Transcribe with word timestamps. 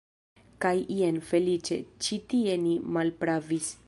Kaj 0.63 0.71
jen, 0.99 1.19
feliĉe, 1.31 1.77
ĉi 2.07 2.19
tie 2.33 2.57
ni 2.63 2.73
malpravis. 2.97 3.71